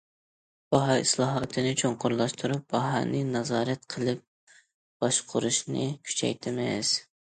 [0.75, 4.27] باھا ئىسلاھاتىنى چوڭقۇرلاشتۇرۇپ، باھانى نازارەت قىلىپ
[5.07, 7.01] باشقۇرۇشنى كۈچەيتىمىز.